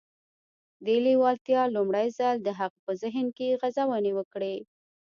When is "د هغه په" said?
2.41-2.91